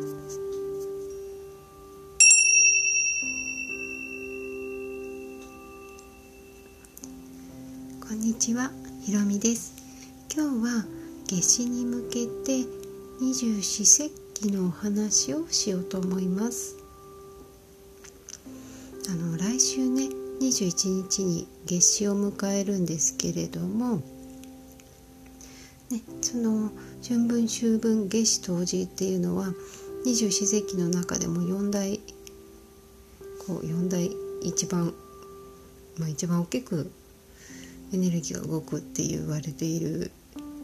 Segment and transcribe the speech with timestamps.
[0.00, 0.06] こ
[8.14, 8.70] んにちは、
[9.02, 9.74] ひろみです。
[10.34, 10.86] 今日は
[11.28, 12.66] 夏至に向けて
[13.20, 16.76] 二十四節気のお話をしようと思います。
[19.10, 20.08] あの来週ね
[20.40, 24.00] 21日に夏至を迎えるんですけれども
[25.90, 26.70] ね、その
[27.02, 29.52] 春分秋分夏至冬至っていうのは
[30.04, 32.00] 二十四節気の中でも四大
[33.46, 34.10] こう四大
[34.42, 34.94] 一番
[35.98, 36.90] まあ一番大きく
[37.92, 40.10] エネルギーが動くって言われている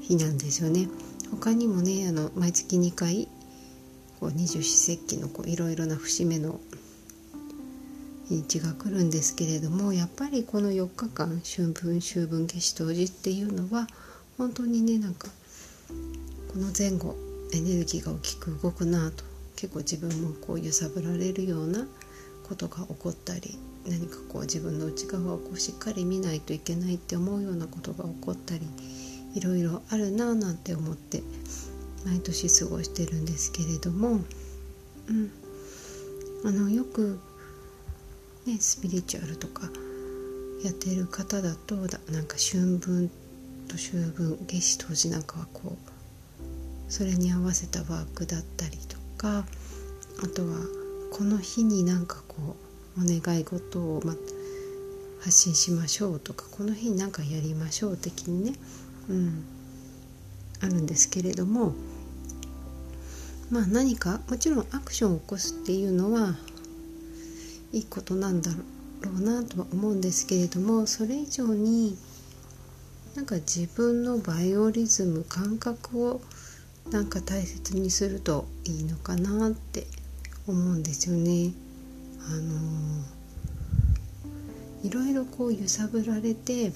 [0.00, 0.88] 日なんですよね。
[1.30, 3.28] 他にもねあの毎月2回
[4.20, 6.58] こう二十四節気のこういろいろな節目の
[8.30, 13.86] 日が来るんですけれどもやっぱりこの4日間春分秋分夏至冬至っていうのは
[14.38, 15.28] 本当にねなんか
[16.52, 17.14] この前後
[17.52, 19.24] エネルギーが大きく動くなと
[19.56, 21.86] 結構自分もこう揺さぶられるような
[22.44, 28.66] ことが起こったり何かこう自分の内側をこうしっかり見ないといけないって思うようなことが起こったり
[29.34, 31.22] いろいろあるなぁなんて思って
[32.04, 34.20] 毎年過ごしてるんですけれども、
[35.08, 35.30] うん、
[36.44, 37.18] あのよく、
[38.46, 39.68] ね、スピリチュアルとか
[40.62, 41.88] やってる方だとなん
[42.26, 43.10] か春分
[43.68, 49.44] と秋分夏至冬至なんかはこうそれに合わせたワークだったりとか
[50.22, 50.54] あとは
[51.10, 52.56] この日になんかこ
[52.98, 54.14] うお願い事を、ま、
[55.20, 58.52] 発信しましょうとかこの日に何かやりましょう的にね、
[59.08, 59.44] うん、
[60.62, 61.74] あるんですけれども
[63.50, 66.36] まあ何かもちろんアクションを起こすっていうのは
[67.72, 68.50] いいことなんだ
[69.02, 71.96] ろうなとは思うんですけれどもそれ以上に
[73.14, 76.20] なんか自分のバイオリズム感覚を
[76.90, 79.86] なんか大切にするといいのかなって
[80.46, 81.52] 思うんですよね。
[82.28, 83.04] あの
[84.82, 86.72] いろいろこう揺さぶられて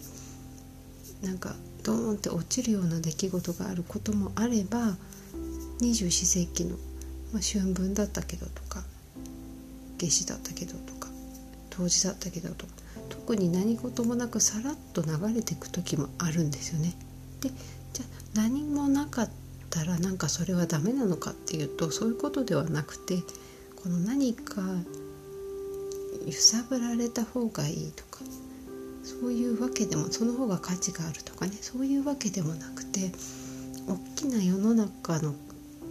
[1.22, 4.97] なんかドーンって落ちるような出来事があることもあれば
[5.81, 6.76] 二十四節気の、
[7.32, 8.82] まあ、春分だったけどとか
[9.99, 11.09] 夏至だったけどとか
[11.70, 12.72] 冬至だったけどとか
[13.09, 16.94] 特に何事もなくさらっと流れていく時もあるんですよね。
[17.41, 17.50] で
[17.93, 19.31] じゃ何もなかっ
[19.70, 23.22] たらなんかそれはダメなのかっていうとそういうことではなくて
[23.76, 24.60] この何か
[26.26, 28.20] 揺さぶられた方がいいとか
[29.03, 33.12] そういうわけでもその方が価値があるとかねそういうわけでもなくて
[33.86, 35.34] 大きな世の中の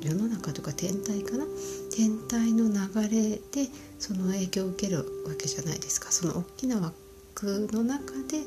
[0.02, 1.46] 世の中とか天体かな？
[1.94, 6.10] 天体の流れでその影響を受けるわけじゃないですか。
[6.10, 8.44] その大きな枠の中で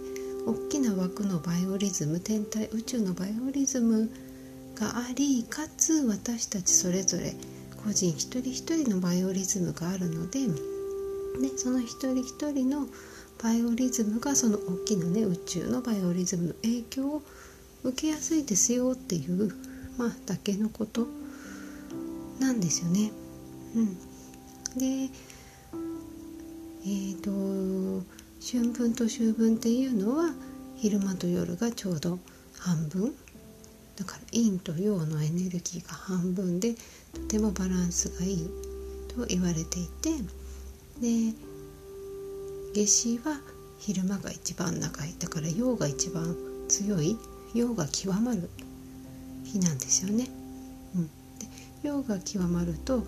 [0.47, 4.11] 大きな枠のバイオリズム天体宇宙のバイオリズム
[4.83, 7.35] がありかつ私たちそれぞれ
[7.85, 10.41] 個人一人一人のバイオリズムがあるので
[11.41, 12.87] でその一人一人の
[13.41, 17.23] バイオリズムがその大きなね宇宙のバイオリズムの影響を
[17.85, 19.55] 受けやすいですよっていう、
[19.99, 21.07] まあ、だけのこと
[22.41, 23.13] なんですよね。
[23.77, 23.95] うん、
[24.79, 25.11] で
[26.85, 28.05] えーと、
[28.45, 30.35] 春分と秋分っていうのは
[30.75, 32.19] 昼間と夜がちょうど
[32.59, 33.15] 半分
[33.97, 36.75] だから陰と陽のエネルギーが半分で
[37.13, 38.51] とてもバランスがいい
[39.09, 40.11] と言われていて
[41.01, 41.35] で
[42.75, 43.41] 夏至は
[43.79, 45.15] 昼間が一番長い。
[45.19, 46.37] だから陽が一番
[46.69, 47.19] 強い。
[47.53, 48.49] 陽が極まる
[49.45, 50.29] 日なんですよね。
[50.95, 51.11] うん、で
[51.83, 53.03] 陽が極まると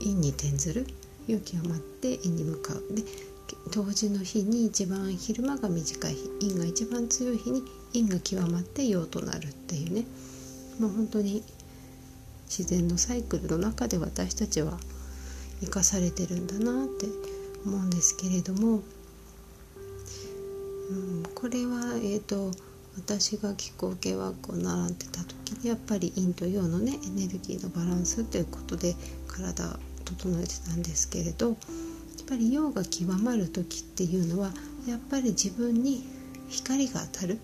[0.00, 0.86] 陰に転ずる。
[1.28, 2.94] 陽極まって陰に向かう。
[2.94, 3.04] で
[3.70, 10.04] 冬至の日に一番昼間が短い日陰が一番強い日に陰が極まって陽となるっていうね。
[10.78, 11.42] もう本当に
[12.46, 14.78] 自然のサイクルの中で私たちは
[15.60, 17.06] 生かされてるんだなって
[17.64, 18.82] 思うんですけれども、
[20.90, 22.50] うん、これは、えーと、
[22.96, 28.94] 私が気候系ワークを習ってた時にやっぱり陰と陽のねエネルギーのバランスということで
[29.28, 31.56] 体を整えてたんですけれど
[32.32, 34.52] ぱり陽が極まる時っていうのは
[34.88, 36.02] やっぱり自分に
[36.48, 37.38] 光が当たる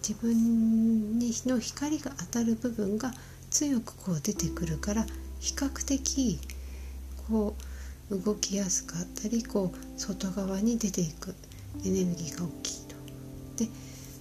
[0.00, 3.12] 自分にの光が当たる部分が
[3.50, 5.04] 強くこう出てくるから
[5.40, 6.38] 比較的
[7.28, 7.56] こ
[8.10, 11.34] う動きやすかったりこう外側に出ていく
[11.84, 12.94] エネルギーが大きいと。
[13.64, 13.70] で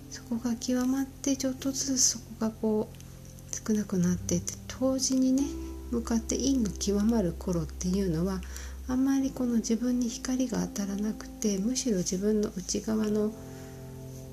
[0.09, 5.43] そこが極まってちょっとずつそこがこう少なくなってって同時にね
[5.91, 8.41] 向かって陰が極まる頃っていうのは
[8.89, 13.31] あんまりこの自分に光が当たらなくてむしろ自分の内側の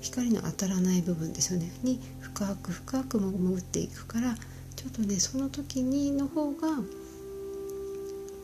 [0.01, 1.71] 光の当たらない部分ですよね。
[1.83, 4.35] に深く深く潜っていくから
[4.75, 6.67] ちょっとねその時にの方が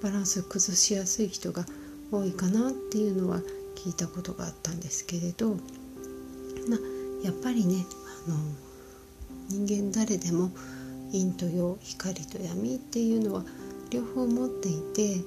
[0.01, 1.65] バランス崩しやすい人が
[2.11, 3.39] 多いかなっていうのは
[3.75, 5.51] 聞いたことがあったんですけれど、
[6.67, 6.77] ま、
[7.23, 7.85] やっぱりね
[8.27, 8.37] あの
[9.49, 10.51] 人間誰でも
[11.11, 13.43] 陰と陽光と闇っていうのは
[13.91, 15.17] 両方持っていて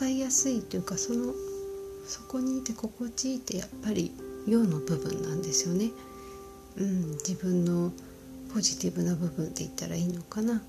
[0.00, 1.34] 扱いやすいというかその
[2.06, 4.10] そこにいて心地いいってやっぱり
[4.48, 5.90] 陽の部分なんですよね。
[6.78, 7.92] うん、自分の
[8.54, 10.62] ポジティブな部分って言ったらいいのかな。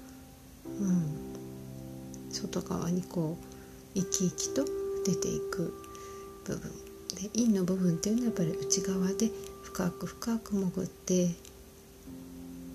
[0.65, 3.37] うん、外側にこ
[3.95, 4.65] う生き生きと
[5.05, 5.73] 出ていく
[6.43, 6.69] 部分
[7.15, 9.31] で陰の部分っていうのはやっぱり内側で
[9.63, 11.29] 深く深く潜って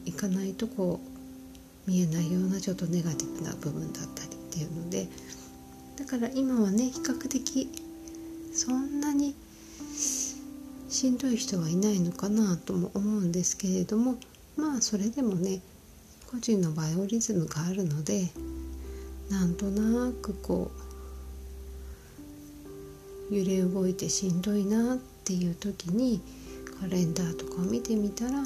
[0.07, 1.01] いかないとこ
[1.87, 5.07] う見えないようなちょっとネガティブな部分だったりっていうので
[5.97, 7.69] だから今はね比較的
[8.53, 9.35] そんなに
[10.89, 14.17] しんどい人はいないのかなとも思うんですけれども
[14.57, 15.61] まあそれでもね
[16.31, 18.29] 個人のバイオリズムがあるので
[19.31, 20.71] なんとなくこ
[23.31, 26.21] う揺れ動いてしんどいなっていう時に
[26.81, 28.45] カレンダーとかを見てみたら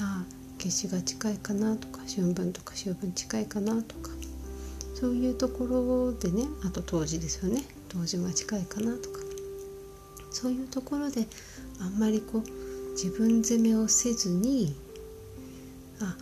[0.00, 0.24] あ
[0.58, 4.10] 夏至が近いかなとか春分とか秋分近いかなとか
[5.00, 7.64] そういうところでねあと冬至ですよね。
[7.88, 9.20] 冬至が近いかなとか。
[10.30, 11.26] そういうところで
[11.80, 14.74] あんまりこう自分責めをせずに
[16.00, 16.16] あ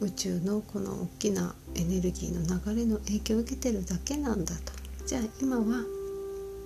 [0.00, 4.72] 宇宙のこの大きなエネルギーの流れの影響を受けてるだけなんだと。
[5.06, 5.84] じゃあ今は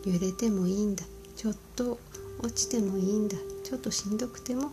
[0.05, 1.05] 揺れてもいいんだ。
[1.37, 1.99] ちょっと
[2.43, 3.37] 落ちてもいいんだ。
[3.64, 4.73] ちょっとしんどくても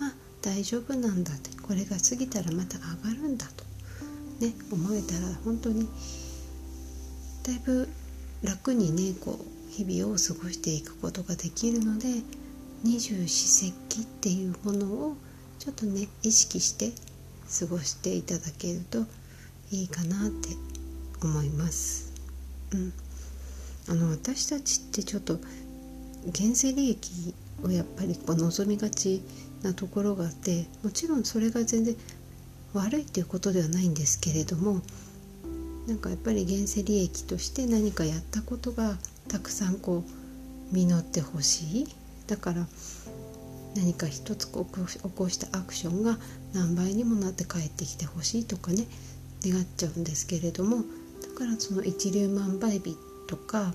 [0.00, 0.12] まあ
[0.42, 1.50] 大丈夫なんだって。
[1.62, 3.63] これが過ぎたらまた上がるんだと。
[4.44, 5.88] ね思えたら本当に
[7.44, 7.88] だいぶ
[8.42, 12.08] 楽にねこう日々を過ごしていくことができるので
[12.82, 15.16] 二十四節気っていうものを
[15.58, 16.92] ちょっとね意識して
[17.58, 18.98] 過ごしていただけると
[19.70, 20.50] いいかなって
[21.22, 22.12] 思います。
[22.72, 22.92] うん、
[23.88, 25.38] あの私たちってちょっと
[26.36, 29.22] 原生利益をやっぱりこう望みがち
[29.62, 31.96] なところがあってもちろんそれが全然
[32.74, 34.82] 悪いっていうことではないんですけれども
[35.86, 38.96] なんかやっぱり原生利益として何かやったことが
[39.28, 40.04] たくさんこ
[40.72, 41.88] う実ってほしい。
[42.26, 42.66] だから
[43.76, 46.18] 何か一つ起こしたアクションが
[46.54, 48.86] 何倍にもなって帰ってきてほしいとかね
[49.44, 50.82] 願っちゃうんですけれどもだ
[51.38, 52.96] からその一粒万倍日
[53.26, 53.74] とか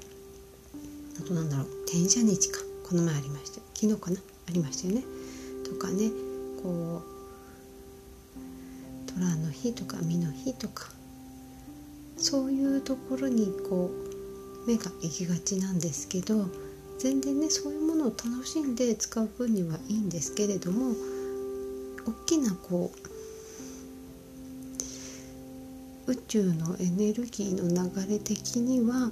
[1.19, 2.59] あとなんだろう転写日か。
[2.89, 3.61] この前ありました。
[3.75, 4.17] 昨日かな？
[4.47, 5.03] ありましたよね。
[5.63, 6.09] とかね
[6.63, 7.18] こう
[9.13, 10.89] 虎の日とか実の日とか
[12.17, 13.89] そういうところにこ
[14.65, 16.45] う目が行きがちなんですけど
[16.99, 20.93] 全然ねそういうものを楽しんで使う分にはいいんですけれども
[22.05, 22.91] 大きなこ
[26.07, 29.11] う宇宙のエネルギーの流れ的には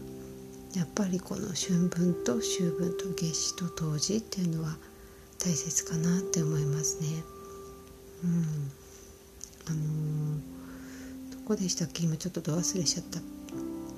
[0.76, 4.78] やっぱりこの春分と秋分と夏至と冬至っていうのは
[5.40, 7.08] 大切かなって思いますね。
[8.24, 8.72] うん、
[9.70, 12.04] あのー、どこでしたっけ？
[12.04, 13.20] 今ちょっとど忘れしちゃった。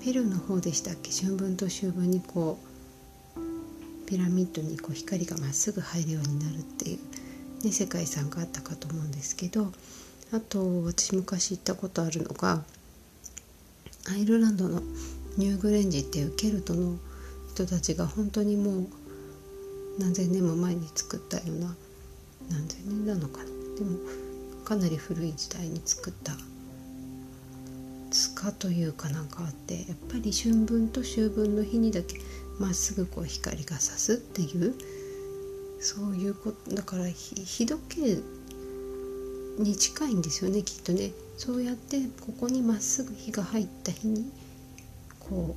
[0.03, 1.11] ペルーの方でしたっけ？
[1.11, 2.59] 春分と秋分にこ
[3.35, 9.71] うピラミッドにこう光がまっすぐ入るようになるっていう、ね、世界遺産があったかと思うんですけど
[10.33, 12.63] あと私昔行ったことあるのが
[14.11, 14.81] アイルランドの
[15.37, 16.97] ニューグレンジっていうケルトの
[17.53, 18.87] 人たちが本当にもう
[19.99, 21.75] 何千年も前に作ったような
[22.49, 23.45] 何千年なのかな？
[23.45, 23.51] で
[23.85, 23.97] も
[24.69, 26.33] かなり古い時代に作った
[28.11, 32.19] 塚というかなんかあってやっぱり春分と秋分の日にだけ
[32.59, 34.75] まっすぐこう光が差すっていう
[35.79, 38.19] そういうことだから日時計
[39.57, 41.13] に近いんですよねきっとね。
[41.35, 44.29] そうやってここにまっすぐ日が入った日に
[45.19, 45.55] こ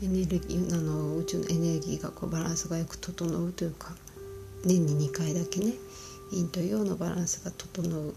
[0.00, 3.96] うエネルギーあの宇宙のエネルギーがこうバランスがよく整うというか
[4.64, 5.72] 年に2回だけね。
[6.30, 8.14] 陰と陽のバランスが整う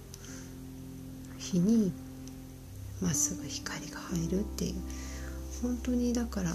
[1.37, 1.91] 日に
[3.01, 4.75] まっすぐ光が入るっていう
[5.61, 6.51] 本当にだから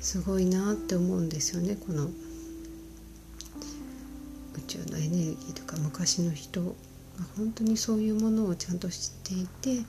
[0.00, 1.76] すごいなって思うんですよね。
[1.76, 2.10] この宇
[4.66, 6.68] 宙のエネルギーとか昔の人が
[7.36, 9.84] 本当にそういうものをちゃんと知っていて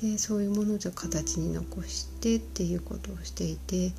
[0.00, 3.94] でそういうものを形に残してっていうことをしていてだ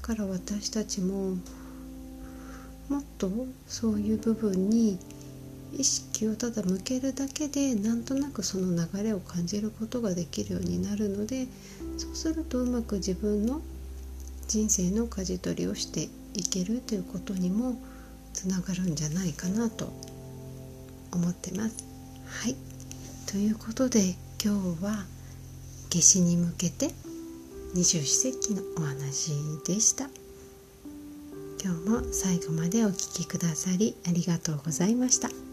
[0.00, 1.36] から私たちも
[2.88, 3.30] もっと
[3.66, 4.98] そういう部分に
[5.76, 11.46] 意識をただ向けるだけでなんとなくその流れを感じることができるようになるので
[11.96, 13.60] そうするとうまく自分の
[14.48, 17.76] 人生の舵取りをしていけるということにも
[18.32, 19.92] つながるんじゃないかなと
[21.12, 21.76] 思ってます。
[22.26, 22.56] はい
[23.26, 25.04] ということで今日は
[25.90, 26.90] 夏至に向けて
[27.74, 29.32] 二十四節気のお話
[29.66, 30.08] でした
[31.62, 35.51] 今日も最後までお聴きくださりありがとうございました。